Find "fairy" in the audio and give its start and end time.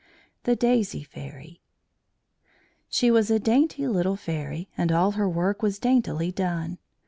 1.03-1.61, 4.15-4.67